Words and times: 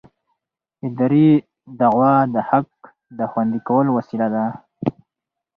اداري 0.87 1.29
دعوه 1.79 2.13
د 2.33 2.35
حق 2.49 2.71
د 3.17 3.19
خوندي 3.31 3.59
کولو 3.67 3.89
وسیله 3.97 4.27
ده. 4.33 4.45